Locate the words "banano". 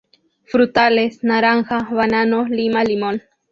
1.93-2.45